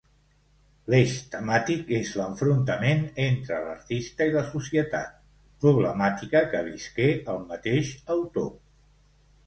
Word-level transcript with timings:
L'eix 0.93 1.11
temàtic 1.33 1.91
és 1.97 2.13
l'enfrontament 2.21 3.03
entre 3.27 3.61
l'artista 3.67 4.29
i 4.31 4.35
la 4.39 4.45
societat, 4.55 5.23
problemàtica 5.67 6.45
que 6.55 6.67
visqué 6.73 7.11
el 7.37 7.49
mateix 7.55 7.97
autor. 8.21 8.55